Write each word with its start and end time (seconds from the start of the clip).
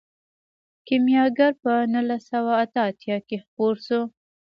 کیمیاګر 0.87 1.51
په 1.63 1.71
نولس 1.93 2.21
سوه 2.31 2.51
اته 2.63 2.79
اتیا 2.89 3.17
کې 3.27 3.37
خپور 3.43 3.75
شو. 3.85 4.01